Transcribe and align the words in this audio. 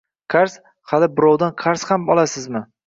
Qarz? 0.33 0.55
Hali 0.93 1.11
birovdan 1.21 1.55
qarz 1.67 1.87
ham 1.93 2.13
olasizmi? 2.17 2.67